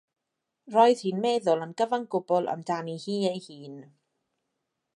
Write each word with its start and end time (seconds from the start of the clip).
Roedd 0.75 1.03
hi'n 1.09 1.19
meddwl 1.25 1.61
yn 1.65 1.75
gyfan 1.81 2.07
gwbl 2.15 2.49
amdani 2.55 2.97
hi 3.05 3.19
ei 3.33 3.45
hun. 3.49 3.77